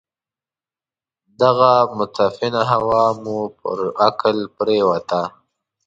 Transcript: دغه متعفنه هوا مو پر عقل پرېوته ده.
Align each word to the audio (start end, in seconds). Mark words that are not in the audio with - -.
دغه 1.41 1.71
متعفنه 1.97 2.61
هوا 2.71 3.05
مو 3.21 3.37
پر 3.57 3.79
عقل 4.05 4.37
پرېوته 4.55 5.07
ده. 5.23 5.23